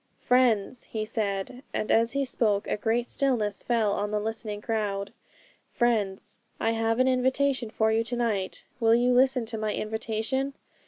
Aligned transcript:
'Friends,' 0.17 0.85
he 0.85 1.05
said 1.05 1.61
and 1.75 1.91
as 1.91 2.13
he 2.13 2.25
spoke 2.25 2.65
a 2.65 2.75
great 2.75 3.07
stillness 3.07 3.61
fell 3.61 3.93
on 3.93 4.09
the 4.09 4.19
listening 4.19 4.59
crowd 4.59 5.13
'Friends, 5.69 6.39
I 6.59 6.71
have 6.71 6.97
an 6.97 7.07
invitation 7.07 7.69
for 7.69 7.91
you 7.91 8.03
to 8.05 8.15
night; 8.15 8.65
will 8.79 8.95
you 8.95 9.13
listen 9.13 9.45
to 9.45 9.59
my 9.59 9.75
invitation? 9.75 10.55